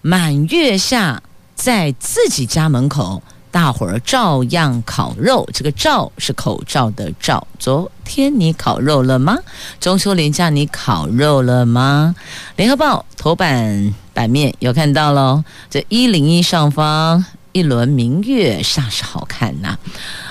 [0.00, 1.22] 满月下，
[1.54, 5.48] 在自己家门口，大伙儿照样烤肉。
[5.52, 7.46] 这个“照”是口罩的“照”。
[7.58, 9.36] 昨天你烤肉了吗？
[9.80, 12.14] 中秋连假你烤肉了吗？
[12.56, 17.24] 联合报头版版面有看到喽，这一零一上方。
[17.52, 19.76] 一轮明月，煞是好看呐、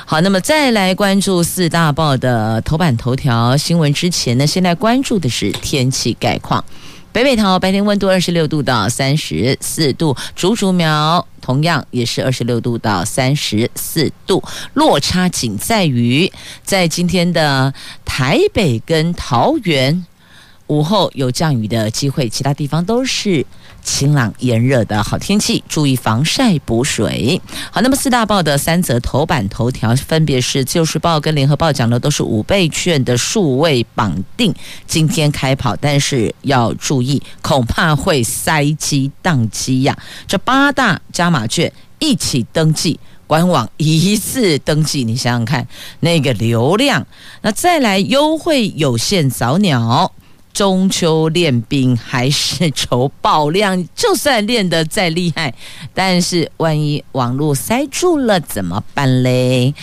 [0.05, 6.63] 好，那么再来关注四大报的头版头条新闻之前呢，现在关注的是天气概况。
[7.17, 14.43] 北北桃白天温度二十六度到三十四度，竹竹苗同样也是二十六度到三十四度，
[14.75, 17.73] 落差仅在于在今天的
[18.05, 20.05] 台北跟桃园
[20.67, 23.45] 午后有降雨的机会，其他地方都是。
[23.83, 27.41] 晴朗炎热的好天气，注意防晒补水。
[27.71, 34.53] 好，那么四大报的三则头版头条分别是《自由时报》跟《联合报》讲的都是五倍券的数位绑定，
[34.85, 39.97] 今天开跑，但是要注意，恐怕会塞机宕机呀。
[40.27, 45.65] 这八大加码券一起登记，官网一次登记，你想想看
[46.01, 47.07] 那个流量。
[47.41, 50.11] 那再来优惠有限，早鸟。
[50.57, 55.53] 中秋练兵还是求爆量，就算练得再厉害，
[55.93, 59.75] 但是万一网络塞住了怎么办嘞？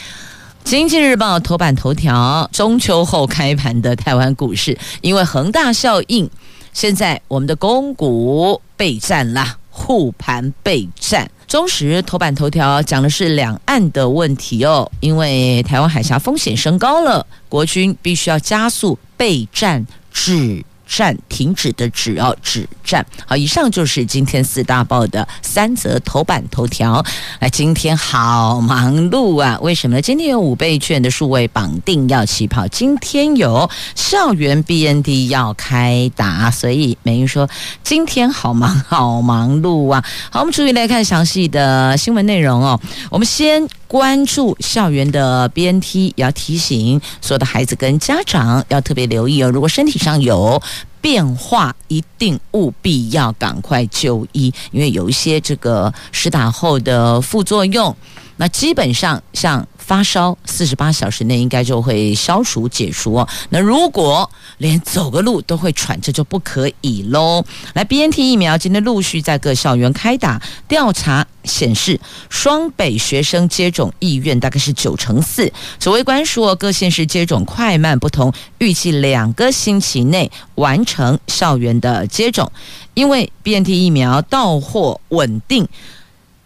[0.64, 6.28] 经济日报头版头条：中秋后开盘的台湾股市，因为恒大效应，
[6.72, 11.31] 现在我们的公股备战啦，护盘备战。
[11.47, 19.87] 中时头版头条讲的是两岸的问题哦，因为台湾海峡风险升高了，国军必须要加速备战。
[20.16, 20.65] 止
[20.97, 23.05] 战停止的止哦，止战。
[23.27, 27.05] 好，以上就是今天四大报的三则头版头条。
[27.41, 29.59] 哎，今天好忙碌啊！
[29.60, 30.03] 为什么呢？
[30.03, 37.49] 今天有五倍券的数位绑定要起跑，今天有校园 B N D 要开打，所以美英说
[37.83, 40.04] 今天好忙好忙碌啊！
[40.31, 42.81] 好，我们注意来看详细的新闻内容哦。
[43.10, 43.69] 我们先。
[43.94, 49.49] 关注校园的 BNT，也要提醒所有的孩子跟家长要特别留意哦。
[49.49, 50.60] 如果身体上有
[51.00, 57.97] 变化，一定务必要赶快就医，因为有一些这个施打后的副作用。
[58.37, 63.28] 那基本上像发烧，四十八小时内应该就会消除解除哦。
[63.50, 64.28] 那如果
[64.59, 67.45] 连走个路都会喘，这就不可以喽。
[67.75, 72.00] 来，BNT 疫苗今天陆续在各校园开打，调查显示
[72.31, 75.53] 双北学生接种意愿大概是九成四。
[75.78, 82.51] 指挥官说，各县市接种快慢不同，预计两个星期内完成校园的接种。
[82.95, 85.69] 因为 BNT 疫苗到货稳定，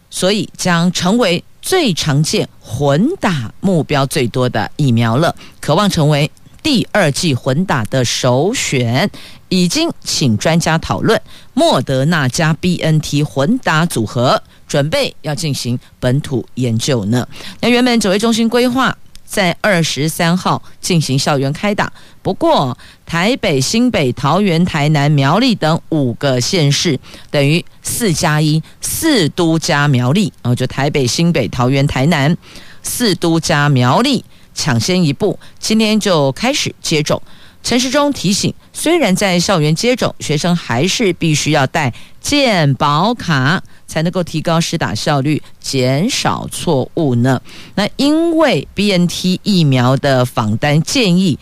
[0.09, 6.31] 所以将成为最常见混打目标最多的疫苗了，渴望成为。
[6.63, 9.07] 第二季混打的首选，
[9.49, 11.21] 已经请专家讨论
[11.53, 17.27] 莫德纳加 BNT 混打组合，准备要进行本土研究呢。
[17.61, 18.97] 那原本指挥中心规划
[19.29, 22.75] 在二十三号进行校园开打，不过
[23.05, 32.35] 台北、新北、桃园、台南、苗栗等五个县市等于四加一，四都加苗栗，然后就台北、新北、桃园、台南，
[32.81, 34.25] 四都加苗栗。
[34.55, 37.21] 抢先一步，今天就开始接种。
[37.63, 47.41] 陈时中提醒，虽然在校园接种，学生还是必须要带健保卡，才能够提高施打效率，减少错误呢。
[47.75, 51.37] 那因为 BNT 疫苗的访单建议，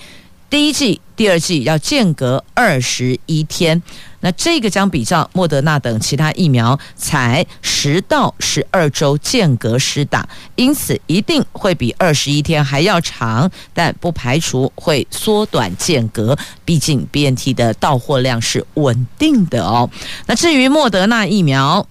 [0.50, 3.84] 第一剂、第二剂要间隔二十一天。
[4.20, 16.36] 那这个将比照莫德纳等其他疫苗，才十到十二周间隔施打，因此一定会比二十一天还要长，但不排除会缩短间隔。
[16.66, 19.88] 毕竟 BNT 的到货量是稳定的哦。
[20.26, 21.88] 那至于莫德纳疫苗，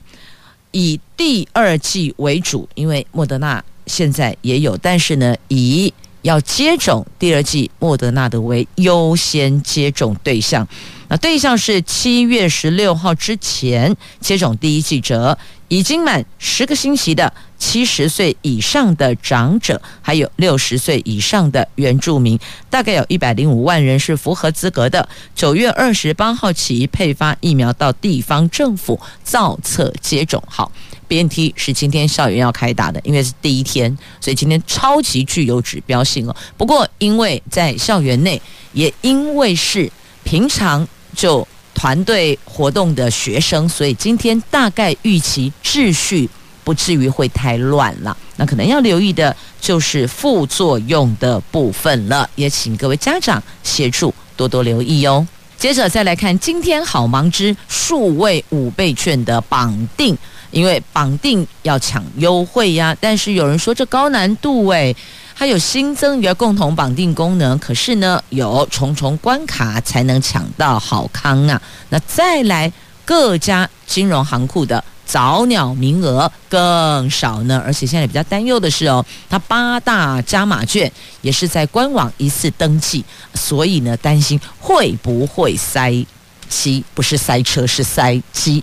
[0.76, 5.90] 以第二季为主，因为莫德纳现在也有，但是呢，以
[6.20, 10.68] 要接种第二季莫德纳的为优先接种对象。
[11.08, 15.38] 那对象是七月十六号之前接种第一剂者，
[15.68, 22.38] 已经满十个星期的七十岁以上的长者，还有六十岁以上的原住民，
[22.68, 25.08] 大概有一百零五万人是符合资格的。
[25.34, 30.42] 九月二十八号起配发疫苗到地方政府造册接种。
[30.46, 30.70] 好
[31.08, 36.36] ，BNT 是今天校园要开打的，因为是第一天，所以今天超级具有指标性哦。
[36.56, 38.40] 不过因为在校园内，
[38.72, 39.90] 也因为是
[40.24, 41.46] 平常就。
[41.78, 46.26] 团队活动的学生，所以今天大概预期秩序
[46.66, 48.16] 不至于会太乱了。
[48.34, 55.24] 那可能要留意的就是副作用的部分了，也请各位家长协助多多留意哟。
[55.56, 60.18] 接着再来看今天好忙之数位五倍券的绑定，
[60.50, 64.96] 因为绑定要抢优惠呀，但是有人说这高难度诶。
[65.38, 71.60] 还有新增一个共同绑定功能，可是呢，有重重关卡才能抢到好康啊！
[71.90, 72.72] 那再来
[73.04, 80.90] 各家金融行库的早鸟名额更少呢，而且现在比较担忧的是哦，它八大加码券
[81.22, 86.04] 也是在官网一次登记，所以呢，担心会不会塞
[86.48, 86.84] 机？
[86.92, 88.62] 不是塞车，是塞机。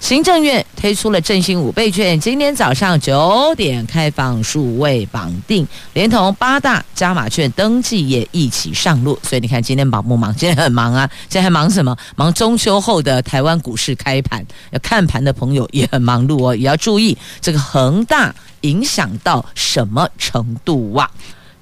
[0.00, 9.18] 行政院推出了振兴五倍券，今天早上九点开放数位绑定，连同八大加码券登记也一起上路。
[9.22, 10.34] 所以你看，今天忙不忙？
[10.34, 11.10] 今天很忙啊！
[11.28, 11.96] 现在还忙什么？
[12.16, 21.10] 忙中秋后的台湾股市开盘，要看盘的朋友也很忙碌哦，也要注意这个恒大影响到什么程度哇、啊？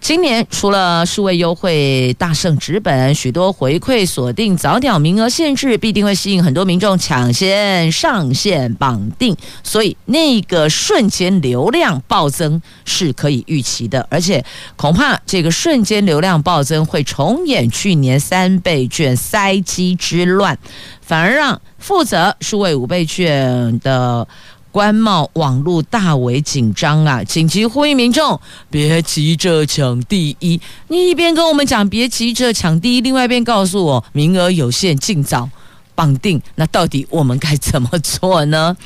[0.01, 14.45] 今年除了数位优惠大胜纸本，许多回馈锁定早鸟名额限制，必定会吸引很多民众抢先上线绑定，所以那个瞬间流量暴增是可以预期的，而且
[14.77, 20.57] 恐怕这个瞬间流量暴增会重演去年三倍券塞机之乱，
[21.01, 24.29] 反而让负责数位五倍券的。
[24.77, 27.25] 官贸网络大为紧张啊！
[27.25, 28.39] 紧急呼吁民众
[28.69, 30.61] 别急着抢第一。
[30.89, 35.49] 你一边跟我们讲别急着抢第一，另外一边告诉我名额有限，尽早
[35.95, 36.39] 绑定。
[36.57, 38.77] 那到底我们该怎么做呢？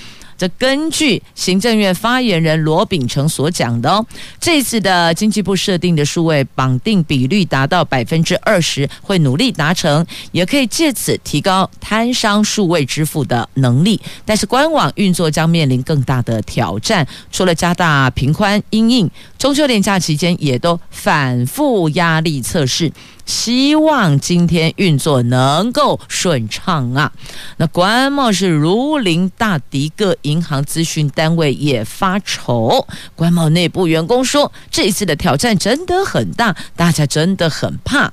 [0.40, 4.06] 这根据行政院发言人罗秉成所讲的哦，
[4.40, 14.00] 这次的经济部设定的数位绑定比率达到百分之二十，会努力达成，也可以借此提高摊商数位支付的能力。
[14.24, 22.90] 但是官网运作将面临更大的挑战，除了加大频宽因应，中秋连假期间也都反复压力测试。
[23.30, 27.12] 希望今天运作能够顺畅啊！
[27.58, 32.84] 那关贸是如临大敌，各银行资讯单位也发愁。
[33.14, 38.12] 关贸内部员工说，这一次的挑战真的很大，大家真的很怕。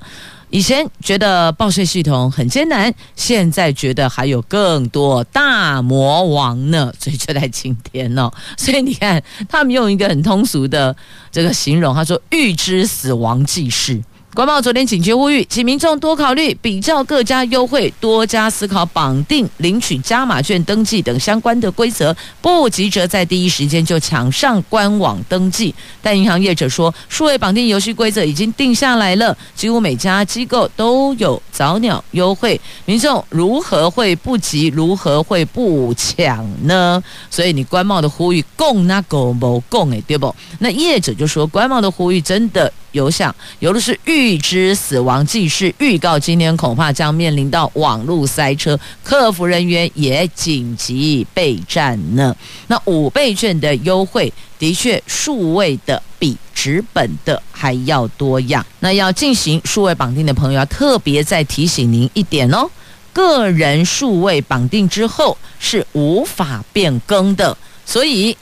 [0.50, 8.30] 以前觉得报税系统很艰难，现在觉得还有更多大魔王呢，所以就在今天哦。
[8.56, 10.94] 所以你看，他们用一个很通俗的
[11.30, 14.00] 这个形容，他说：“预知死亡即逝。”
[14.34, 25.74] 关贸昨天紧急呼吁，请民众多考虑比较各家优惠，多加思考绑定、领取加码券、登记等相关的规则，不急着在第一时间就抢上官网登记。
[26.00, 37.02] 但银行业者说，数位绑定游戏规则已经定下来了，几乎每家机构都有早鸟优惠，民众如何会不急，如何会不抢呢？
[37.28, 40.32] 所以你关贸的呼吁，共那个不共诶，对不？
[40.60, 42.72] 那业者就说，关贸的呼吁真的。
[42.98, 52.34] 有想，有的是预知死亡即是，预告今天恐怕将面临到网络塞车，客服人员也紧急备战呢。
[52.66, 58.66] 那五倍券的优惠，的确数位的比纸本的还要多样。
[58.80, 62.68] 那要进行数位绑定的朋友，要特别再提醒您一点哦，
[63.12, 68.36] 个人数位绑定之后是无法变更的，所以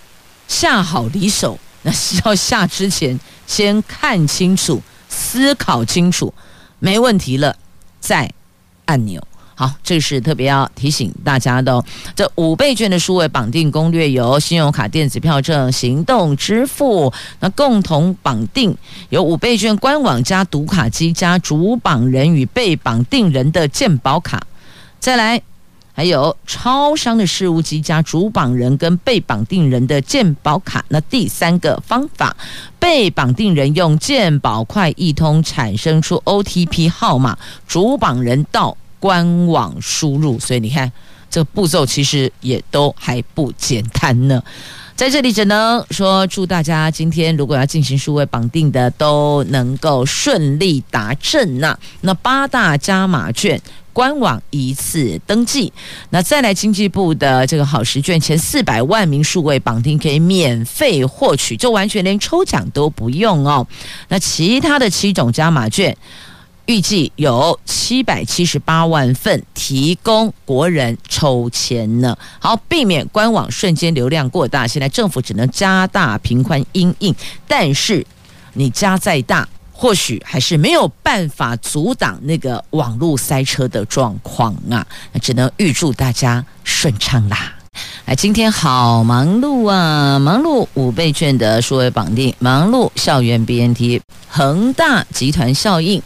[0.49, 3.21] 下好离手，那是要下之前。
[3.47, 6.33] 先看清楚，思考清楚，
[6.79, 7.57] 没问题了
[8.01, 8.31] 再
[8.85, 9.23] 按钮。
[9.55, 11.83] 好，这是特别要提醒大家的哦。
[12.15, 17.11] 这五倍券的数位绑定攻略有：信用卡、电子票证、行动支付。
[17.41, 18.77] 那共同绑定
[19.09, 24.47] 有五倍券官网加读卡机加主绑人与被绑定人的鉴保卡。
[25.01, 25.41] 再来。
[25.97, 30.85] 还有超商的事务机加主绑人跟被绑定人的健保卡。
[30.89, 32.37] 那第三个方法，
[32.79, 40.39] 被绑定人用健保快易通产生出 OTP 号码，主绑人到官网输入。
[40.39, 40.93] 所以你看，
[41.31, 44.43] 这个步骤其实也都还不简单呢。
[44.95, 51.79] 在这里只能说，祝大家今天如果要进行数位绑定的，都能够顺利达阵呐。
[52.03, 53.59] 那八大加码券。
[53.97, 55.73] 官网一次登记。
[56.11, 63.67] 那再来，经济部的这个好时券前四百万名数位绑定可以免费获取，就完全连抽奖都不用哦。
[64.09, 65.97] 那其他的七种加码券。
[66.67, 72.19] 预计有七百七十八万份提供国人抽签呢。
[72.41, 77.15] 好，避免官网瞬间流量过大，现在政府只能加大频宽因应，
[77.47, 78.05] 但是
[78.55, 84.87] 你加再大，或许还是没有办法阻挡那个网络塞车的状况啊。
[85.13, 87.53] 那只能预祝大家顺畅啦。
[88.07, 90.19] 哎，今天好忙碌啊！
[90.19, 96.03] 忙碌五倍券的数位绑定，忙碌校园 BNT，恒大集团效应。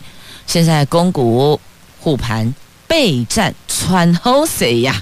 [0.49, 1.61] 现在公股
[2.01, 2.53] 护盘
[2.89, 5.01] 备战窜好势呀！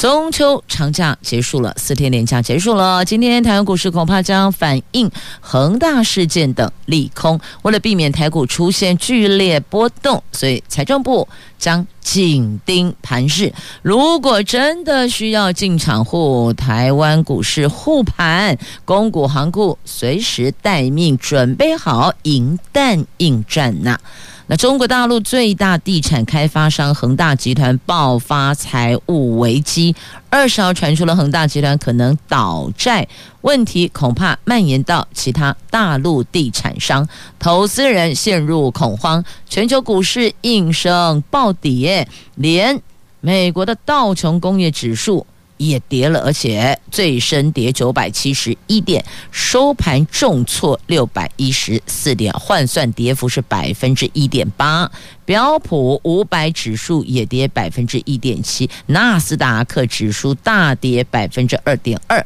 [0.00, 3.04] 中秋长假结束了，四天连假结束了。
[3.04, 5.10] 今天台湾股市恐怕将反映
[5.42, 7.38] 恒大事件等利空。
[7.60, 11.28] 为了避免台股出现剧烈波动，所以财政部
[11.60, 13.52] 将紧盯盘势。
[13.82, 23.96] 如果真的需要进场护台湾股市护盘，公股行库随时待命，准备好迎弹应战呐！
[24.46, 29.94] 那中国大陆最大地产开发商恒大集团爆发财务危机，
[30.30, 33.06] 二十号传出了恒大集团可能倒债
[33.40, 37.06] 问题，恐怕蔓延到其他大陆地产商，
[37.40, 42.06] 投资人陷入恐慌，全球股市应声暴跌，
[42.36, 42.80] 连
[43.20, 45.26] 美国的道琼工业指数。
[45.60, 54.90] 也跌了，而且最深跌九百七十一点，收盘重挫六百一十四点，换算跌幅是百分之一点八。
[55.26, 62.24] 标普五百指数也跌百分之一点七，纳斯达克指数大跌百分之二点二。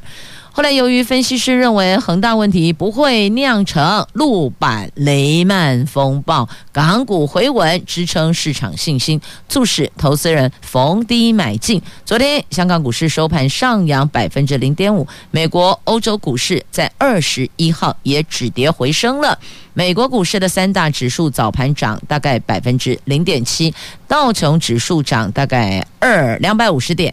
[0.57, 11.83] 后来，由于分析师认为恒大问题不会酿成陆板雷曼风暴，港股回稳支撑市场信心，促使投资人逢低买进。
[12.05, 19.37] 昨天，香港股市收盘上扬百分之零点五，美国、欧洲股市在二十一号也止跌回升了。
[19.73, 23.75] 美国股市的三大指数早盘涨大概百分之零点七，
[24.07, 27.13] 道琼指数涨大概二两百五十点。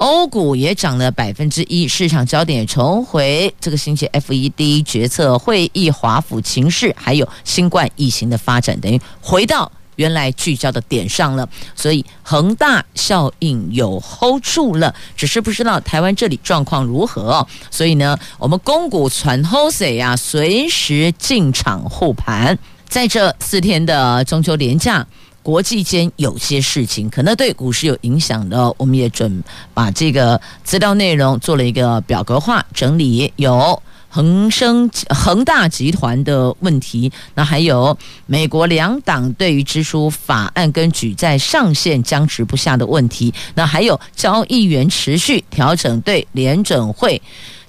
[0.00, 11.46] 欧股也涨了百分之一，市场焦点重回这个星期 FED 决策会议、华府情势，还有新冠疫情的发展，等于回到原来聚焦的点上了。
[11.76, 17.46] 所以恒大效应有 hold 住了，只是不知道台湾这里状况如何。
[17.70, 22.58] 所以呢，我们公股传 hold 呀，随时进场护盘。
[22.88, 25.06] 在这四天的中秋连假。
[25.42, 29.42] 国际间有些事情可能对股市有影响的，我们也准
[29.72, 47.20] 把这个资料内容做了一个表格化整理，有恒生恒大集团的问题，那还有美国两党对于支出法案跟举债上限僵持不下的问题，那还有交易员持续调整对联准会。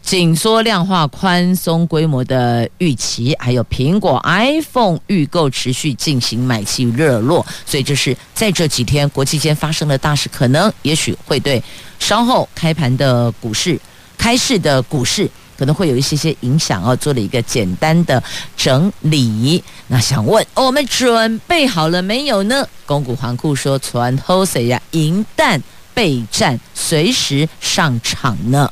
[0.02, 11.64] 紧缩量化宽松规模的预期，还有苹果 iPhone 预购持续进行买气热络，所以这是在这几天国际间发生的大事，可能也许会对
[12.00, 13.80] 稍后开盘的股市、
[14.18, 16.96] 开市的股市可能会有一些些影响哦。
[16.96, 18.22] 做了一个简单的
[18.58, 22.68] 整理，那想问我们准备好了没有呢？
[22.86, 24.82] 公股环库说传后谁呀？
[24.92, 25.62] 迎弹
[25.94, 28.70] 备战，随时上场呢。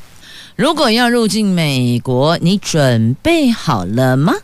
[0.60, 4.34] 如果要入境美国，你准备好了吗？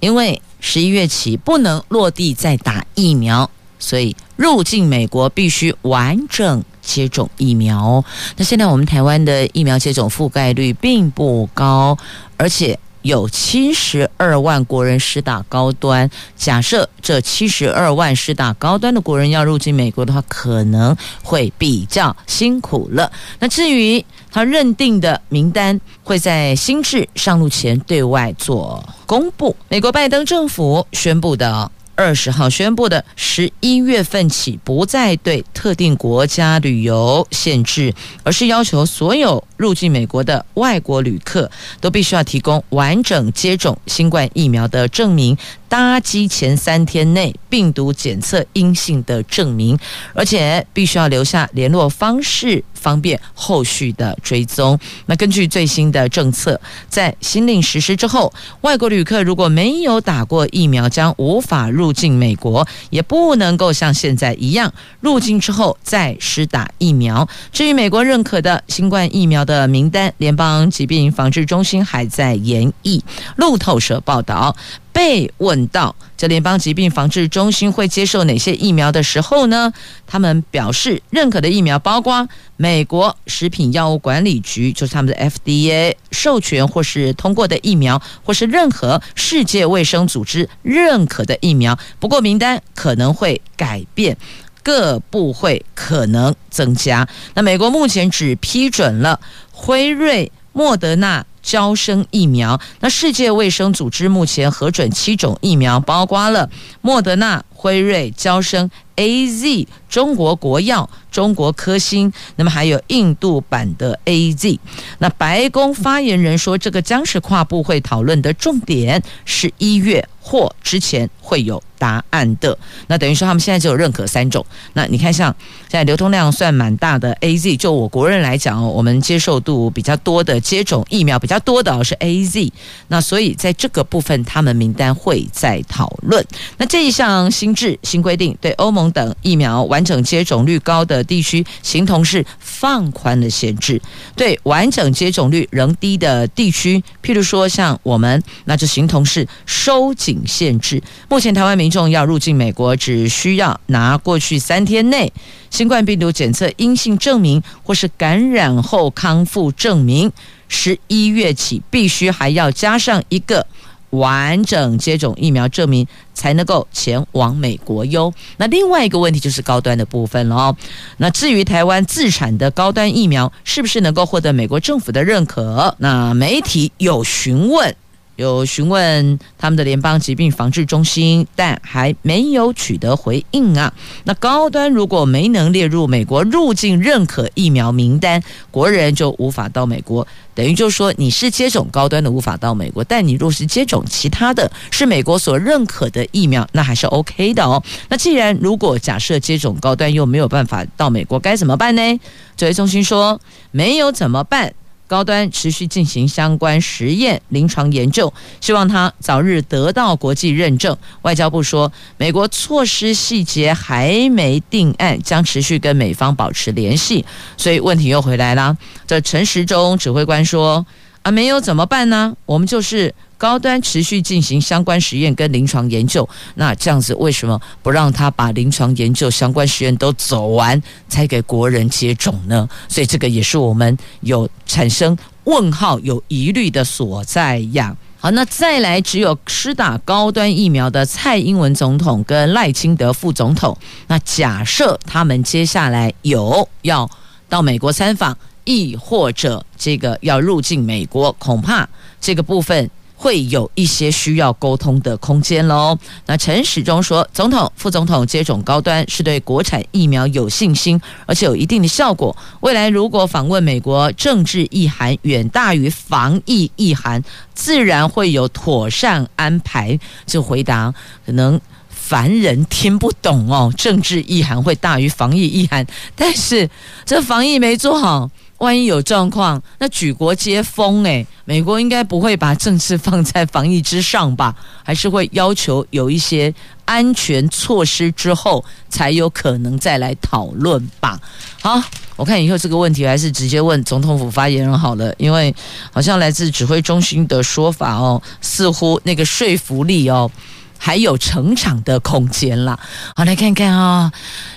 [0.00, 8.04] 因为十一月起不能落地再打疫苗，所以入境美国必须完整接种疫苗。
[8.36, 11.96] 那现在我们台湾的疫苗接种覆盖率并不高，
[12.36, 12.78] 而且。
[13.02, 23.12] 有七十二万国人施打高端，假设这七十二万施打高端的国人要入境美国的话，可能会比较辛苦了。
[23.38, 24.04] 那至于
[24.36, 29.56] 他认定的名单，会在新制上路前对外做公布。
[29.70, 31.72] 美国拜登政府宣布的。
[31.98, 41.50] 二十号宣布的，十一月份起不再对特定国家旅游限制，而是要求所有入境美国的外国旅客
[41.80, 45.34] 都必须要提供完整接种新冠疫苗的证明。
[45.68, 49.78] 搭机前三天内病毒检测阴性的证明，
[50.14, 54.78] 而且必须要留下联络方式，方便后续的追踪。
[55.06, 67.28] 那根据最新的政策，在新令实施之后，外国旅客如果没有打过疫苗，将无法入境美国，也不能够像现在一样入境之后再施打疫苗。
[67.52, 73.02] 至于美国认可的新冠疫苗的名单，联邦疾病防治中心还在研议。
[73.36, 74.56] 路透社报道。
[74.96, 79.70] 被问到这联邦疾病防治中心会接受哪些疫苗的时候呢？
[80.06, 82.26] 他们表示，认可的疫苗包括
[82.56, 91.78] 美国食品药物管理局，就是他们的 FDA 授权或是通过的疫苗，或是任何世界卫生组织认可的疫苗。
[92.00, 94.16] 不过名单可能会改变，
[94.62, 97.06] 各部会可能增加。
[97.34, 99.20] 那美国目前只批准了
[99.52, 101.26] 辉瑞、莫德纳。
[101.46, 106.50] 招生疫苗，那世界卫生组织目前核准七种疫苗，包括了
[106.82, 114.58] 莫德纳、辉瑞、娇生、AZ、中国国药、中国科兴，那么还有印度版的 AZ。
[114.98, 122.56] 那白宫发言人说，这个将是跨部会讨论的重点，是一月或之前会有答案的。
[122.88, 124.44] 那等于说，他们现在只有认可三种。
[124.74, 125.34] 那你看，像
[125.68, 132.50] 现在流通量算蛮大的 AZ，就我国人来讲哦，我们接受度比较多的接种疫苗比较多的是 AZ。
[132.88, 136.24] 那所以在这个部分，他们名单会再讨论。
[136.56, 143.78] 那这一项新新制新规定，对欧盟等疫苗完整接种率高的地区，形同是放宽了限制；
[144.16, 150.82] 对完整接种率仍低的地区，譬如说像我们，那就形同是收紧限制。
[151.08, 155.12] 目前台湾民众要入境美国，只需要拿过去三天内
[155.48, 160.10] 新冠病毒检测阴性证明，或是感染后康复证明。
[160.48, 163.46] 十一月起，必须还要加上一个
[163.90, 168.12] 完整接种疫苗证明，才能够前往美国哟。
[168.36, 170.56] 那另外一个问题就是高端的部分了哦。
[170.98, 175.74] 那至于台湾自产的高端疫苗，是不是能够获得美国政府的认可？
[175.78, 177.74] 那媒体有询问。
[178.16, 183.72] 有询问他们的联邦疾病防治中心，但还没有取得回应啊。
[184.04, 190.06] 那高端如果没能列入美国入境认可疫苗名单，国人就无法到美国。
[190.34, 197.62] 等于就是说，你是接种高端的无法到美国，但你若是接种其他的是美国所认可的疫苗，那还是 OK 的哦。
[197.88, 202.00] 那既然如果假设接种高端又没有办法到美国，该怎么办呢？
[202.36, 203.18] 指挥中心说
[203.50, 204.52] 没有怎么办。
[204.86, 210.76] 高端持续进行相关实验、临床研究，希望它早日得到国际认证。
[211.02, 217.04] 外交部说，美国措施细节还没定案，将持续跟美方保持联系。
[217.36, 218.56] 所以问题又回来了。
[218.86, 220.64] 这陈时中指挥官说
[221.02, 222.14] ：“啊，没有怎么办呢？
[222.26, 232.48] 我们就是。”高端持续进行相关实验跟临床研究，那这样子为什么不让他把临床研究相关实验都走完，才给国人接种呢？
[232.68, 237.74] 所以这个也是我们有产生问号、有疑虑的所在呀。
[237.98, 246.88] 好，那再来，只有施打高端疫苗的蔡英文总统跟赖清德副总统，那假设他们接下来有要
[247.30, 251.66] 到美国参访，亦或者这个要入境美国，恐怕
[251.98, 252.70] 这个部分。
[252.96, 255.78] 会有一些需要沟通的空间喽。
[256.06, 262.16] 那陈时中说，总统、副总统接种高端是对国产疫苗有信心，而且有一定的效果。
[262.40, 267.02] 未来如果访问美国，政治意涵远大于防疫意涵，
[267.34, 269.78] 自然会有妥善安排。
[270.06, 270.72] 这回答
[271.04, 276.48] 可能凡人听不懂哦，政治意涵会大于防疫意涵，但是
[276.84, 278.10] 这防疫没做好。
[278.38, 284.34] 万一有状况，那举国皆疯诶，美国应该不会把政治放在防疫之上吧？
[284.62, 286.32] 还是会要求有一些
[286.66, 291.00] 安全措施之后，才有可能再来讨论吧？
[291.40, 291.62] 好，
[291.96, 295.34] 我看以后这个问题还是直接问总统府发言人好了，因为
[295.72, 300.10] 好像来自指挥中心的说法哦，似乎那个说服力哦。
[300.58, 302.58] 还有成长的空间了。
[302.94, 303.92] 好，来看看啊、哦，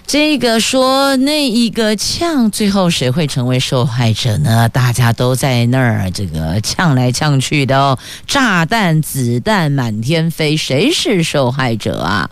[0.05, 4.69] 这个说那一个呛，最后谁会成为受害者呢？
[4.69, 12.29] 大家都在那儿这个呛来呛去的哦，炸弹、子弹满天飞，谁是受害者啊？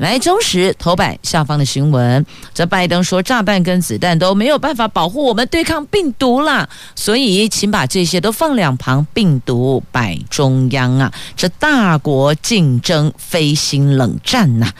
[0.00, 11.12] 来，中时头版下方的新闻，这拜登说炸弹跟子弹都没有办法保护我们对抗病毒啦，所以请把这些都放两旁，病毒摆中央啊！
[11.36, 14.72] 这大国竞争飞心冷战呐、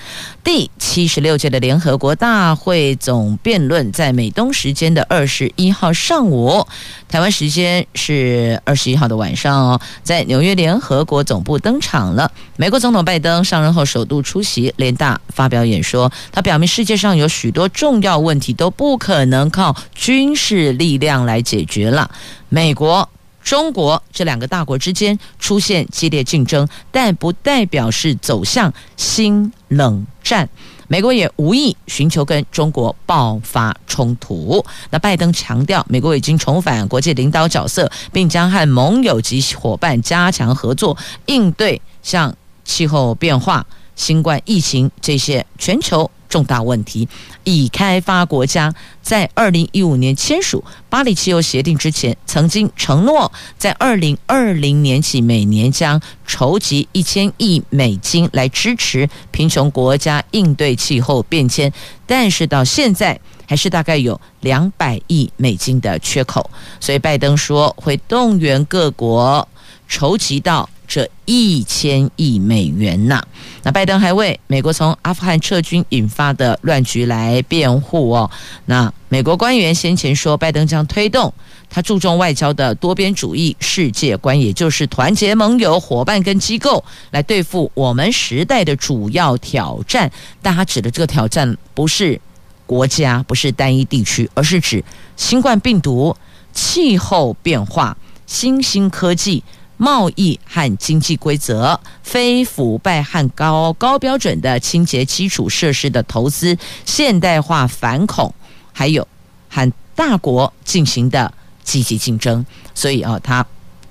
[0.42, 6.66] 第七十六届的联合国大会总辩论在美东时间的二十一号上午，
[7.10, 12.32] 台湾时间是二十一号的晚上哦，在纽约联合国总部登场了。
[12.56, 14.94] 美国总统拜登上任后首度出席联
[15.28, 22.10] 发表演说，他表明世界上有许多重要问题都不可能靠军事力量来解决了。
[22.48, 23.08] 美国、
[23.42, 30.48] 中国这两个大国之间出现激烈竞争，但不代表是走向新冷战。
[30.88, 34.64] 美国也无意寻求跟中国爆发冲突。
[34.90, 40.96] 那拜登强调，美国已经重返国际领导角色，并将和盟友及伙伴加强合作，
[41.26, 43.64] 应对像气候变化、
[44.00, 47.06] 新冠疫情这些全球重大问题。
[47.44, 61.70] 已开发国家在二零一五年签署巴黎气候协定之前，曾经承诺在二零二零年起每年将筹集一千亿美金来支持贫穷国家应对气候变迁，
[62.06, 69.46] 但是到现在还是大概有两百亿美金的缺口，所以拜登说会动员各国
[69.88, 70.68] 筹集到。
[70.90, 73.22] 这一千亿美元呐，
[73.62, 78.28] 那拜登还为美国从阿富汗撤军引发的乱局来辩护哦。
[78.66, 81.32] 那美国官员先前说，拜登将推动
[81.70, 90.10] 他注重外交的多边主义世界观，也就是团结盟友、伙伴跟机构来对付我们时代的主要挑战。
[90.42, 92.20] 但他指的这个挑战不是
[92.66, 94.82] 国家，不是单一地区，而是指
[95.16, 96.16] 新冠病毒、
[96.52, 99.44] 气候变化、新兴科技。
[99.82, 108.34] 贸易和经济规则、非腐败和高高标准的清洁基础设施的投资、现代化反恐，
[108.74, 109.08] 还有
[109.48, 111.32] 和大国进行的
[111.64, 112.44] 积极竞争。
[112.74, 113.46] 所以啊，他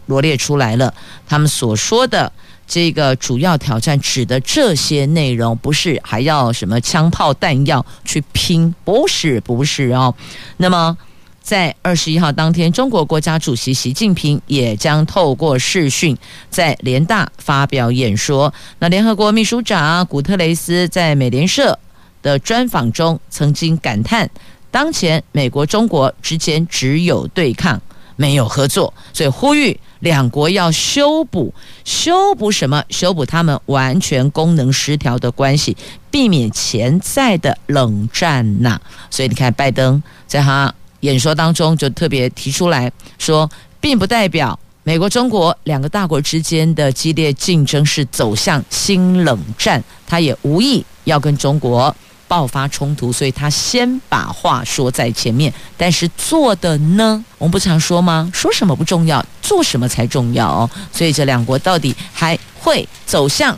[0.05, 0.93] 罗列出来了
[1.27, 2.31] 他们所说的
[2.67, 10.13] 这个主要挑战，指的这些内容，不是还要什么枪炮弹药去拼，不是，不是哦。
[10.57, 10.95] 那么。
[11.41, 16.15] 在二十一号当天，中国国家主席习近平也将透过视讯
[16.49, 18.53] 在联大发表演说。
[18.77, 21.79] 那联合国秘书长古特雷斯在美联社
[22.21, 24.29] 的专访中曾经感叹，
[24.69, 27.81] 当前美国中国之间只有对抗，
[28.15, 31.51] 没有合作，所以呼吁两国要修补，
[31.83, 32.83] 修补什么？
[32.89, 35.75] 修补他们完全功能失调的关系，
[36.11, 38.79] 避免潜在的冷战呐。
[39.09, 40.71] 所以你看，拜登在他。
[41.01, 51.95] 演说当中就特别提出来说，并不代表美国、中国两个大国之间的激烈竞争是走向新冷战，他也无意要跟中国
[52.27, 55.53] 爆发冲突，所以他先把话说在前面。
[55.77, 58.29] 但是做的呢，我们不常说吗？
[58.33, 60.69] 说什么不重要，做什么才重要哦。
[60.91, 63.57] 所以这两国到底还会走向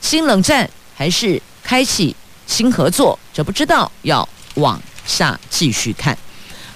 [0.00, 2.14] 新冷战，还是开启
[2.46, 3.18] 新合作？
[3.32, 6.16] 这不知道，要往下继续看。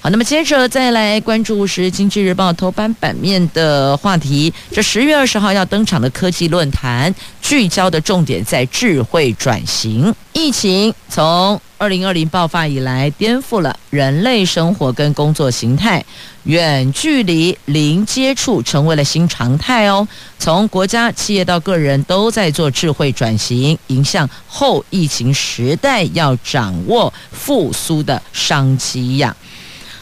[0.00, 4.52] 好，那么接着再来关注是《经济日报》头版版面的话题。
[4.70, 10.14] 这十月二十号要登场的科技论坛，聚焦的重点在智慧转型。
[10.32, 16.04] 疫情从二零二零爆发以来，颠覆了人类生活跟工作形态，
[16.44, 20.06] 远距离、零接触成为了新常态哦。
[20.38, 29.34] 从国家、企业到个人，都在做智慧转型，迎向后疫情时代，要掌握复苏的商机呀。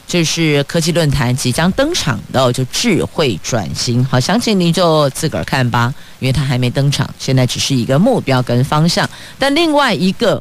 [0.06, 4.04] 这是科技论坛即将登场的，就智慧转型。
[4.04, 9.08] 好，详情您就自个儿看吧，因为它还没登场，现在只是一个目标跟方向。
[9.38, 10.40] 但另外一个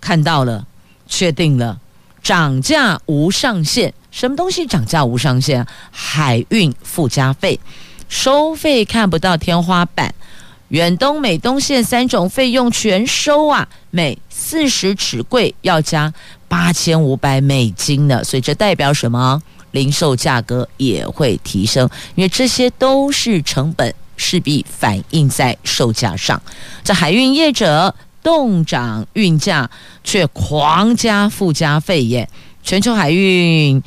[0.00, 0.64] 看到了，
[1.08, 1.78] 确定了，
[2.22, 3.92] 涨价无上限。
[4.12, 5.66] 什么东西涨价无上限？
[5.90, 7.58] 海运附加费，
[8.08, 10.14] 收费看不到天花板。
[10.70, 16.12] 远东、美东线三种费用全收啊，每四十尺柜要加
[16.48, 19.42] 八千五百美金呢，所以这代表什么？
[19.72, 26.40] 零售价格也会提升，因为这些都是成本，势必反映在售价上。
[26.82, 29.70] 这海运业者冻涨运价，
[30.02, 32.28] 却狂加附加费耶，
[32.62, 33.82] 全球海运。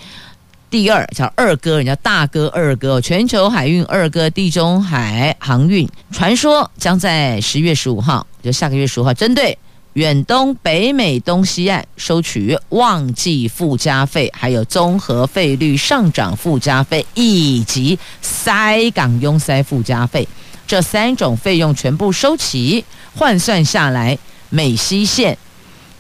[0.74, 9.56] 第二叫二哥，人家大哥二哥，全球海运二哥地中海航运，传说将在十月十五号，就下个月十五号，针对
[9.94, 20.28] 远东、北美东西岸收取旺季附加费，还有综合费率上涨附加费，以及塞港拥塞附加费，
[20.66, 22.84] 这三种费用全部收齐，
[23.16, 24.18] 换算下来，
[24.50, 25.38] 美西线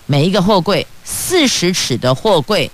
[0.07, 2.71] 每一个货柜四十尺的货柜。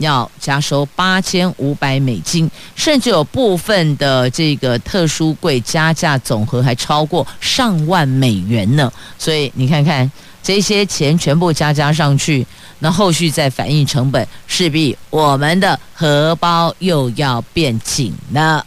[0.00, 8.92] 要加收八千五百美金，甚至有部分的这个特殊柜加价总和还超过上万美元呢。
[9.16, 10.10] 所以你看看
[10.42, 12.46] 这些钱全部加加上去，
[12.78, 18.64] 那后续再反映成本，势必我们的荷包又要变紧了。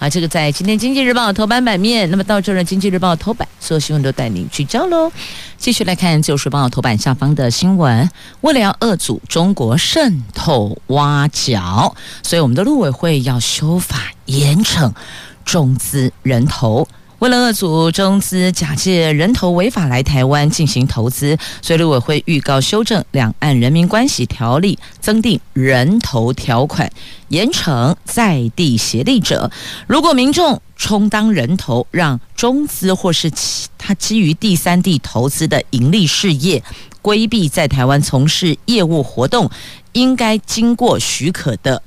[0.00, 2.10] 啊，这个在今天《经济日报》头版版面。
[2.10, 5.12] 那么到这儿，《经济日报》头版所有新闻都带您聚焦喽。
[5.58, 8.10] 继续来看《自由时报》头版下方的新闻。
[8.40, 14.90] 为了要遏阻中国渗透挖角，所以我们的陆委会要修法严惩
[15.44, 16.88] 中资人头
[17.20, 26.90] 为了遏阻中资假借人头违法来台湾进行投资，所以陆委会预告修正《两岸人民关系条例》，增订人头条款，
[27.28, 29.50] 严惩在地协力者。
[29.86, 36.62] 如果民众充当人头，让中资或是其他基于第三地投资的盈利事业
[37.02, 39.50] 规避在台湾从事业务活动，
[39.92, 41.82] 应该经过许可的。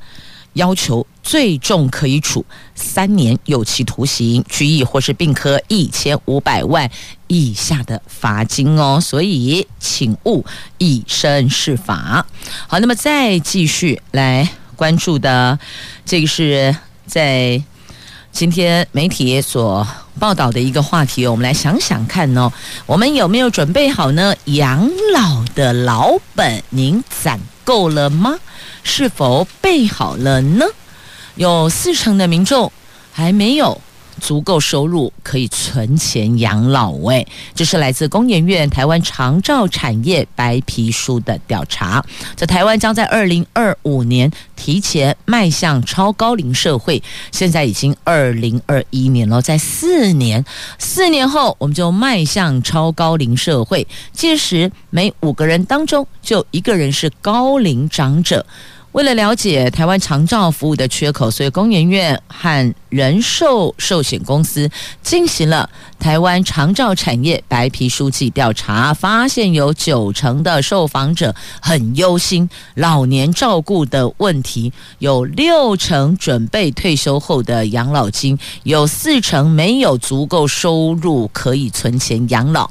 [0.53, 6.91] 要求最重可以处三年有期徒刑、拘役或是并科一千五百万
[7.27, 10.45] 以下的罚金哦，所以请勿
[10.77, 12.25] 以身试法。
[12.67, 15.57] 好，那么再继续来关注的，
[16.05, 16.75] 这个是
[17.07, 17.63] 在
[18.31, 19.87] 今天媒体所
[20.19, 22.51] 报道的一个话题，我们来想想看哦，
[22.85, 24.35] 我们有没有准备好呢？
[24.45, 28.37] 养老的老本，您攒够了吗？
[28.83, 30.65] 是否备好了呢？
[31.35, 32.71] 有四成的民众
[33.11, 33.81] 还没有
[34.21, 36.91] 足够收入可以存钱养老。
[36.91, 42.05] 喂，这是来自工研院台湾长照产业白皮书的调查。
[42.35, 50.45] 在台湾将在二零二五年提前迈向超高龄社会，现在已经二零二一年了，在四年，
[50.77, 53.87] 四年后我们就迈向超高龄社会。
[54.11, 58.45] 届时每五个人当中就一个人是高龄长者。
[58.93, 64.69] 为了了解台湾长照服务的缺口，所以工研院和人寿寿险公司
[65.01, 82.69] 进行了台湾长照产业白皮书记调查，发现有九成的受访者很忧心老年照顾的问题，有六成准备退休后的养老金，有四成没有足够收入可以存钱养老。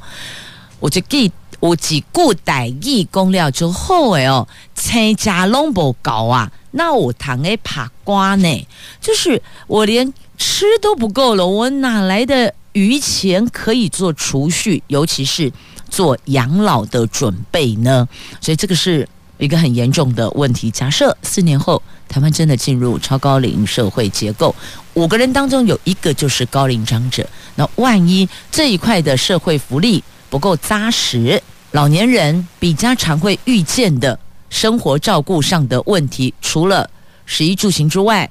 [0.79, 1.33] 我就记。
[1.63, 8.67] 有几句台语讲了就好诶哦，亲家拢无够啊，那我堂诶拍瓜呢？
[9.01, 15.53] 就是我连吃都不够了，我哪来的余钱可以做储蓄，尤其是
[15.89, 18.09] 做养老的准备呢？
[18.41, 20.69] 所以这个是一个很严重的问题。
[20.69, 24.53] 假设四年后台湾真的进入超高龄社会结构，
[24.95, 31.41] 五个人当中有一个就是高龄长者，那万一这一块的社会福利不够扎实，
[31.73, 34.19] 老年人比较常会遇见的
[34.51, 36.89] 生活照顾上的问题，除了
[37.25, 38.31] 食衣住行之外，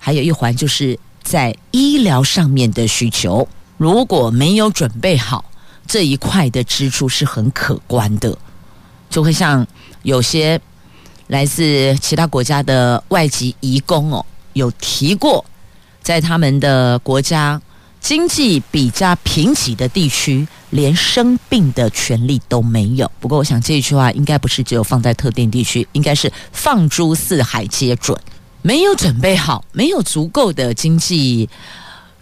[0.00, 3.46] 还有一环就是在医疗上面的需求。
[3.76, 5.44] 如果没有准备好
[5.86, 8.36] 这一块的支出是很可观的，
[9.08, 9.64] 就会像
[10.02, 10.60] 有些
[11.28, 15.44] 来自其他国家的外籍移工哦，有提过，
[16.02, 17.62] 在他们的国家。
[18.02, 23.08] 经济比较贫瘠的地区，连生病的权利都没有。
[23.20, 28.18] 不过，我想这句话应该不是只有放在特定地区，应该是放诸四海皆准。
[28.60, 31.48] 没有准备好，没有足够的经济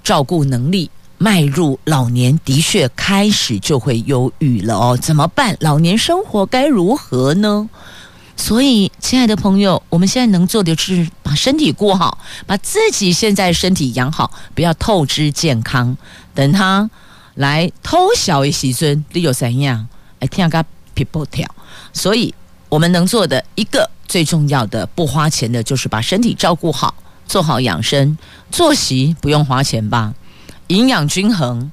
[0.04, 4.98] 照顾能力，迈入老年的确开始就会忧郁了哦。
[5.00, 5.56] 怎么办？
[5.60, 7.68] 老年生活该如何呢？
[8.40, 15.94] 所以，亲爱的朋友，我们现在能做的就是把身体顾好，把自己现在身体养好，不要透支健康。
[16.34, 16.88] 等他
[17.34, 19.86] 来偷小一时尊，你有怎样？
[20.20, 21.46] 哎，听个皮不跳。
[21.92, 22.34] 所以，
[22.70, 26.94] 我们能做的一个最重要的不花钱的，就是把身体照顾好，
[27.26, 28.16] 做好养生，
[28.50, 30.14] 作息不用花钱吧，
[30.68, 31.70] 营养均衡，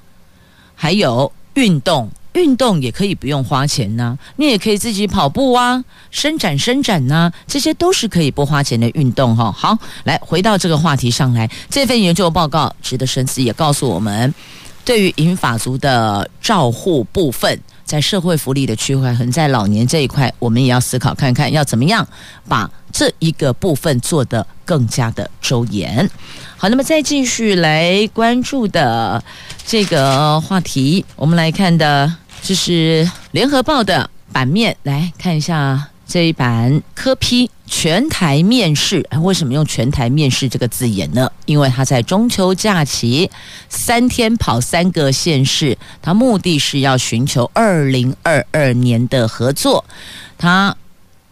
[0.76, 2.12] 还有运动。
[2.38, 14.32] 运动也可以不用花钱呢、你也可以自己跑步啊，伸展伸展呐、啊，这些都是可以不花钱的运动哈、好，来回到这个话题上来，这份研究报告值得深思，也告诉我们，
[14.86, 22.08] 对于银发族的照护部分，在社会福利的区块，横在老年这一块，我们也要思考看看，要怎么样
[22.48, 26.08] 把这一个部分做得更加的周延。
[26.56, 29.24] 好，那么再继续来关注的
[29.66, 32.14] 这个话题，我们来看的。
[32.48, 39.06] 这是联合报的版面，来看一下这一版柯批全台面试。
[39.22, 41.30] 为什么用全台面试这个字眼呢？
[41.46, 43.30] 因为他在中秋假期
[43.68, 49.84] 三天跑三个县市，他目的是要寻求二零二二年的合作。
[50.38, 50.74] 他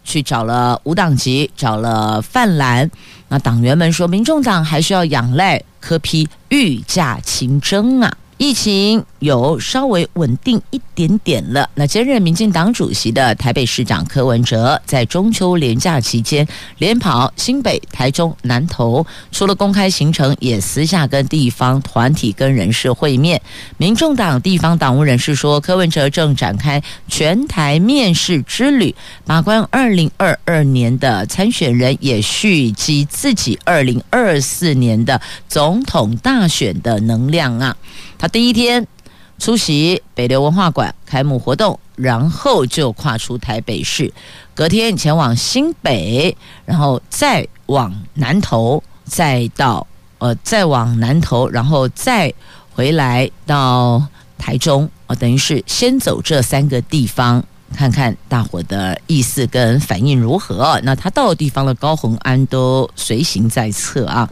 [0.04, 2.91] 去找了无党籍，找了泛蓝。
[3.30, 8.17] 那党员们说，民众党还需要仰赖柯批御驾亲征啊。
[8.38, 11.69] 疫情有稍微稳定一点点了。
[11.76, 16.45] 那兼任民进党主席的台北市长柯文哲，在中秋连假期间
[16.80, 23.41] 连跑新北、台中、南投，除了公开行程，也私下跟地方团体跟人士会面。
[23.78, 28.93] 民众党地方党务人士说，柯文哲正展开全台面试之旅，
[29.26, 37.78] 把关二零二二年的参选人，也蓄积自己二零二四年的总统大选的能量啊。
[38.17, 38.86] 他第一天
[39.39, 44.12] 出席北流文化馆开幕活动，然后就跨出台北市，
[44.54, 49.86] 隔天前往新北，然后再往南投，再到
[50.17, 52.34] 呃再往南投，然后再
[52.73, 54.06] 回来到
[54.38, 57.43] 台中，呃，等于是先走这三个地方。
[57.75, 60.80] 看看大伙的意思跟反应如何？
[60.84, 64.30] 那他到地方的高虹安都随行在侧啊。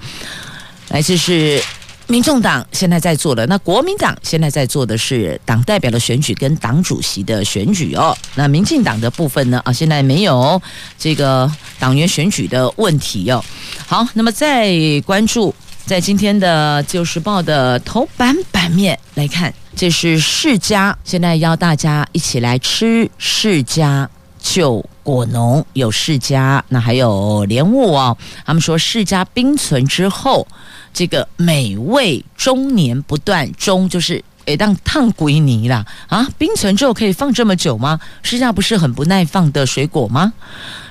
[0.90, 1.62] 来这是
[2.08, 8.16] 民众党现在在做的，那国民党现在在做的是党代表的选举跟党主席的选举哦。
[8.36, 9.62] 那民进党的部分呢？
[9.64, 10.62] 啊，现在没有
[10.98, 13.46] 这个党员选举的问题哟、哦。
[13.88, 14.74] 好，那么再
[15.06, 15.54] 关注。
[15.86, 24.10] 在今天的《自由时报》的头版版面来看，这是世家，现在邀大家一起来吃世家
[24.44, 28.16] 就果农，有释迦，那还有莲雾哦。
[28.46, 30.46] 他们说释迦冰存之后，
[30.94, 36.28] 这个美味终年不断，终就是诶当烫鬼泥啦啊！
[36.38, 37.98] 冰存之后可以放这么久吗？
[38.22, 40.34] 释迦不是很不耐放的水果吗？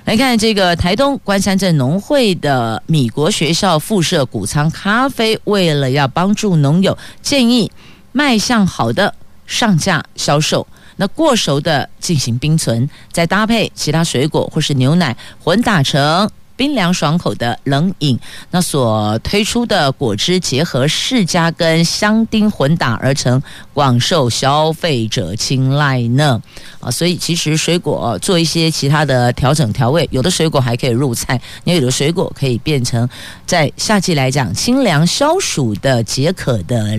[0.06, 7.70] 来看这个台东关山镇农会的米国学校附设谷仓咖啡，为了要帮助农友，建议
[8.12, 9.14] 卖相好的
[9.46, 10.66] 上架销售，
[11.02, 16.30] 那过熟的进行冰存，再搭配其他水果或是牛奶混打成。
[16.54, 18.16] 冰凉爽口的冷饮，
[18.52, 26.40] 那所推出的果汁结合释迦跟香丁混打而成，广受消费者青睐呢。
[26.78, 33.08] 啊，所以其实水果做一些其他的调整调味，有的水果还可以入菜，也有的水果可以变成
[33.44, 36.96] 在夏季来讲清凉消暑的解渴的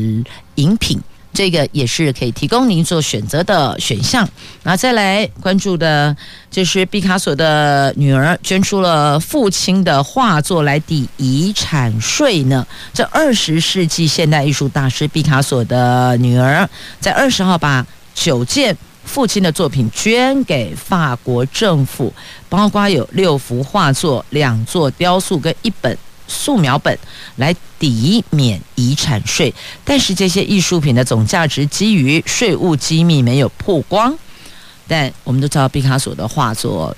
[0.56, 1.00] 饮品。
[1.34, 4.28] 这个也是可以提供您做选择的选项。
[4.62, 6.16] 那再来关注的，
[6.52, 12.66] 就是毕卡索的女儿捐出了父亲的画作来抵遗产税呢。
[12.94, 16.70] 这二十世纪现代艺术大师毕卡索的女儿，
[17.00, 22.14] 在二十号把九件父亲的作品捐给法国政府，
[22.48, 25.98] 包括有六幅画作、两座雕塑跟一本。
[26.34, 26.98] 素描本
[27.36, 29.54] 来抵免遗产税，
[29.86, 34.14] 但是这些艺术品的总价值基于税务机密没有曝光。
[34.86, 36.96] 但我们都知道毕卡索的画作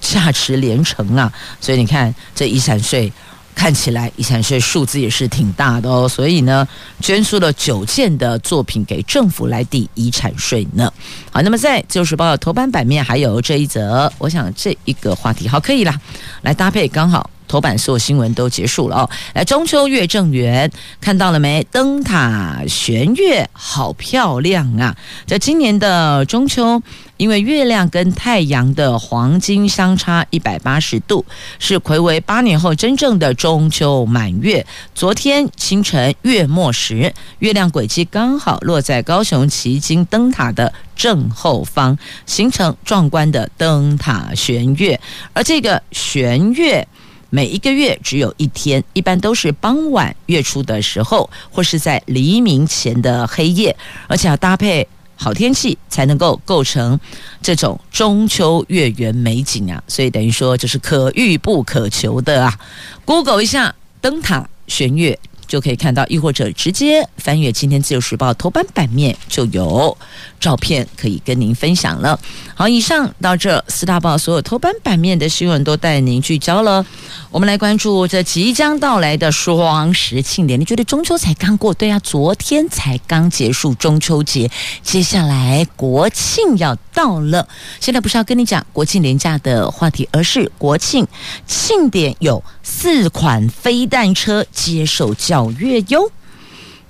[0.00, 1.30] 价值连城啊，
[1.60, 3.12] 所以你看这遗产税
[3.54, 6.08] 看起来遗产税数字也是挺大的哦。
[6.08, 6.66] 所以呢，
[7.00, 10.90] 捐出了九件的作品给政府来抵遗产税呢。
[11.30, 16.00] 好，那么在《自由时报》的头版版面还有这一则，我想这一个话题好可以啦，
[16.40, 17.28] 来搭配刚好。
[17.50, 21.66] 头版所有新闻都结束了哦，来中秋月正圆，看到了没？
[21.72, 24.96] 灯塔悬月好漂亮啊！
[25.26, 26.80] 在今年的中秋，
[27.16, 31.24] 因为月亮跟太阳的黄金相差一百八十度，
[31.58, 34.64] 是睽违八年后真正的中秋满月。
[34.94, 45.00] 昨天清晨月末时，月亮轨迹刚好落在高雄旗津灯塔的正后方，形成壮观的灯塔悬月。
[45.32, 46.86] 而这个悬月。
[47.30, 53.74] 每一个月只有一天，一般都是傍晚月初的时候，或是在黎明前的黑夜，
[54.08, 56.98] 而且要搭配好天气才能够构成
[57.40, 59.82] 这种中秋月圆美景啊！
[59.86, 62.58] 所以等于说就是可遇不可求的啊
[63.04, 65.18] ！Google 一下灯塔悬月。
[65.50, 69.98] 就可以看到，亦或者直接翻阅今天自由时报头版版面，就有
[70.38, 72.16] 照片可以跟您分享了。
[72.54, 76.86] 好，以上到这四大报所有头版版面的新闻都带您聚焦了。
[77.32, 80.60] 我们来关注这即将到来的双十庆典。
[80.60, 81.74] 你觉得中秋才刚过？
[81.74, 84.48] 对啊，昨天才刚结束中秋节，
[84.84, 87.48] 接下来国庆要到了。
[87.80, 91.04] 现在不是要跟你讲国庆连假的话题，而是国庆
[91.44, 96.10] 庆典有四款飞弹车接受教阅哟。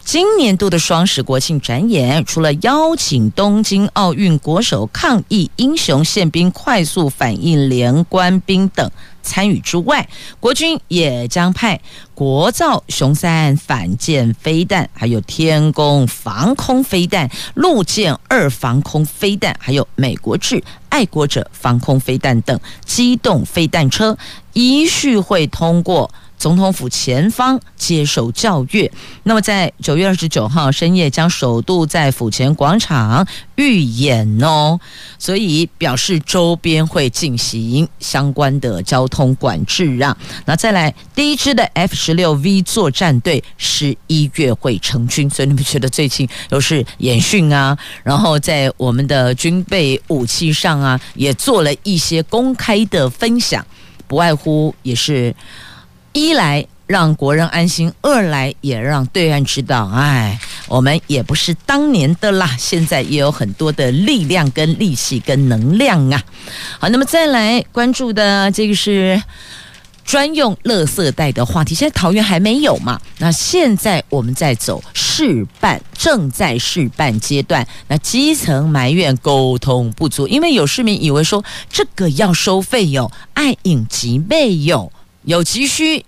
[0.03, 8.91] 今年度的双十国庆展演，除了邀请东京奥运国手抗疫英雄宪兵快速反应连官兵等
[9.23, 10.09] 参与之外，
[10.41, 11.79] 国军也将派
[12.15, 24.17] 国造雄三反舰飞弹，还有天弓防空飞弹、陆剑二防空飞弹，还有美国制爱国者防空飞弹等机动飞弹车，
[24.55, 26.11] 依序会通过。
[26.41, 28.91] 总统府前方接受教阅，
[29.25, 33.27] 那么在九月二十九号深夜将首度在府前广场
[33.57, 34.81] 预演哦，
[35.19, 40.17] 所以表示周边会进行相关的交通管制啊。
[40.47, 53.63] 那再来第一支的 F 十六 V 作战队十一月会成军，所以你们觉得最近都是演训啊，然后在我们的军备武器上啊，也做了一些公开的分享，
[54.09, 55.35] 不外乎也是。
[56.13, 60.39] 一来让国人安心，二来也让对岸知道，哎，
[60.69, 66.23] 我们也不是当年的啦，现在也有很多的力量、跟力气、跟能量啊。
[66.79, 69.23] 好，那么再来关注的这个是。
[70.03, 73.01] 专用垃圾袋的话题，现在桃园还没有嘛？
[73.19, 77.65] 那现在我们在走试办，正在试办阶段。
[77.87, 84.91] 那基层埋怨沟通不足，因为有市民以为说这个要收费哟，爱应急备哟，
[85.25, 86.05] 有急需。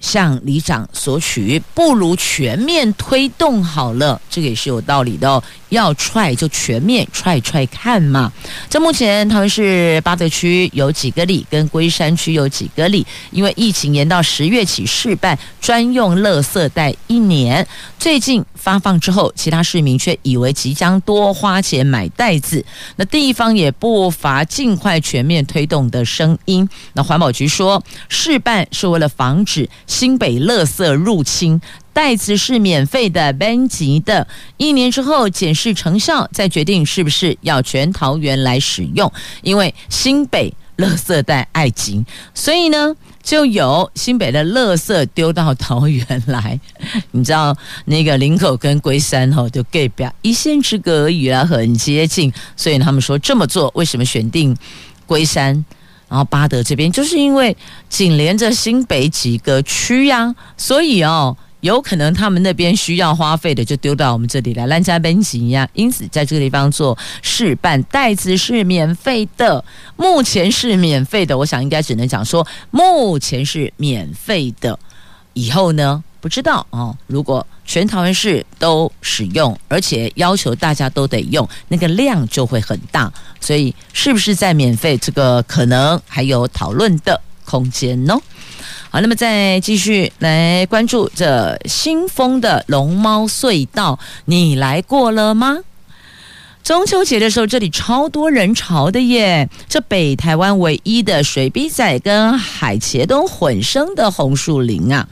[0.00, 5.42] 向里长索取，不如全面推动好了，这个也是有道理的哦。
[5.74, 8.32] 要踹就全面踹踹看嘛。
[8.68, 17.66] 在目前桃园市八德区有几个里，跟龟山区有几个里，因为疫情延到十月起试办专用垃圾袋一年。
[17.98, 22.64] 最近发放之后，其他市民却以为即将多花钱买袋子。
[22.96, 26.66] 那地方也不乏尽快全面推动的声音。
[26.94, 29.68] 那环保局说，试办是为了防止。
[29.86, 31.60] 新北垃圾入侵，
[31.94, 34.26] 袋子是免费的、班级的。
[34.58, 39.10] 一年之后检视成效，再决定是不是要全桃园来使用。
[39.42, 46.58] 因为新北垃圾袋爱紧，所以呢，就有新北的垃圾丢到桃园来。
[47.12, 52.32] 你知道那个林口跟龟山吼，就隔表一线之隔而已啦，很接近。
[52.56, 54.54] 所以他们说这么做，为什么选定
[55.06, 55.64] 龟山？
[56.06, 57.56] 然后八德这边就是因为
[57.88, 65.66] 紧连着新北几个区呀、所以哦，有可能他们那边需要花费的就丢到我们这里来，兰家奔行呀。
[65.72, 69.64] 因此在这个地方做试办，袋子是免费的，
[69.96, 71.38] 目前是免费的。
[71.38, 74.78] 我想应该只能讲说目前是免费的，
[75.32, 76.04] 以后呢？
[76.20, 83.10] 不知道哦，如果全桃园市都使用，而且要求大家都得用，那个量就会很大。
[83.40, 84.98] 所以，是不是在免费？
[84.98, 88.18] 这个可能还有讨论的空间呢。
[88.94, 95.58] 好，那么再继续来关注这新丰的龙猫隧道，你来过了吗？
[96.62, 99.48] 中秋节的时候，这里超多人潮的耶！
[99.68, 105.08] 这北台湾唯一的水笔仔跟海茄冬混生的红树林啊。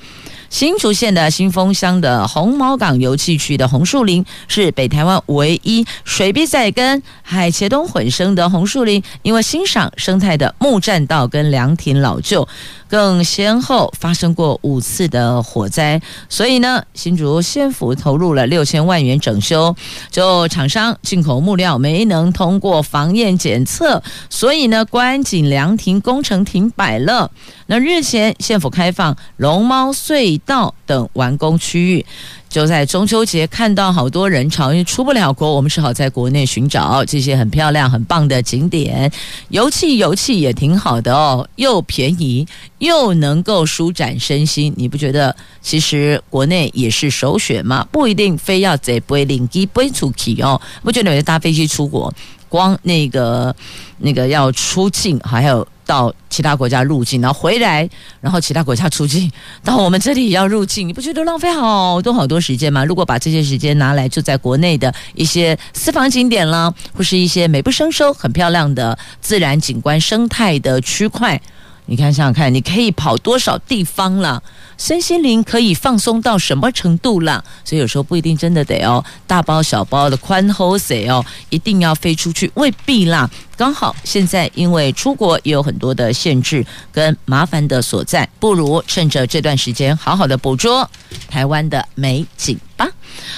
[0.49, 12.47] 新竹县的新丰乡的红毛港游憩区的红树林是北台湾唯一水笔仔跟海茄冬混生的红树林，因为欣赏生态的木栈道跟凉亭老旧，
[12.93, 19.75] 更先后发生过五次的火灾，所以呢，新竹县府投入了六千万元整修，
[20.11, 27.31] 就厂商进口木料没能通过防验检测，所以呢，观景凉亭工程停摆了。
[27.65, 32.05] 那日前县府开放龙猫隧道等完工区域。
[32.53, 39.11] 就在中秋节看到好多人潮，因为出不了国，我们只好在国内寻找这些很漂亮、很棒的景点，
[39.49, 42.47] 游憩游憩也挺好的哦，又便宜
[42.77, 44.71] 又能够舒展身心。
[44.77, 47.87] 你不觉得其实国内也是首选吗？
[47.91, 52.13] 不一定非要在飞领机飞出去哦，不觉得有些搭飞机出国，
[52.51, 53.57] 光那个
[53.97, 55.67] 那个要出境还有。
[55.93, 57.87] 到其他国家入境，然后回来，
[58.23, 59.31] 然后其他国家出境，
[59.63, 62.83] 到我们这里也要入境，你不觉得浪费好多好多时间吗？
[62.83, 71.39] 如果把这些时间拿来就在国内的一些私房景点啦，或是一些美不胜收、很漂亮的自然景观、生态的区块。
[71.85, 74.43] 你看，想想看，你可以跑多少地方了？
[74.79, 77.45] 身心灵可以放松到什么程度了？
[77.65, 83.29] 所以有时候不一定真的得哦，大包小包的宽厚些哦，一定要飞出去，未必啦。
[83.57, 90.91] 刚好现在因为出国也有很多的限制跟麻烦的所在，不如趁着这段时间好好的捕捉
[91.29, 92.89] 台湾的美景吧。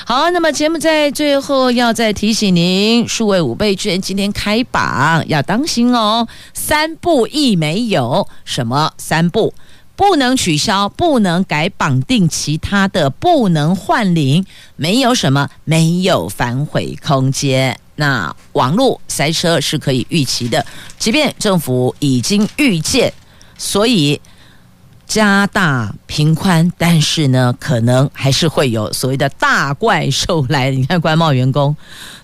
[0.06, 6.26] 好，那么节目在最后要再提醒您，数位五倍券今天开榜，要当心哦。
[6.52, 9.52] 三不一没有，什么三不？
[9.96, 14.44] 不能取消，不能改绑定其他的，不能换领，
[14.74, 17.78] 没有什么，没有反悔空间。
[17.96, 20.64] 那网络塞车是可以预期的，
[20.98, 23.12] 即便政府已经预见，
[23.56, 24.20] 所以
[25.06, 30.70] 加大平宽，但是呢，可能还是会有所谓的大怪兽来。
[30.70, 31.76] 你看官贸员工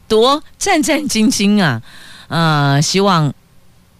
[0.08, 1.82] 多战战兢兢啊！
[2.26, 3.32] 啊、呃，希望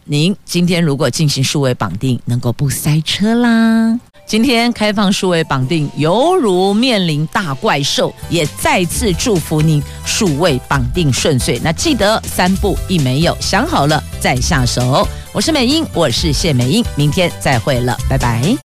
[0.05, 4.01] 您今天如果进行数位绑定，能够不塞车啦。
[4.31, 11.61] 今天开放数位绑定，犹如面临大怪兽，也再次祝福您数位绑定顺遂。
[11.65, 15.05] 那记得三步一没有，想好了再下手。
[15.33, 18.70] 我是美英，我是谢美英，明天再会了，拜拜。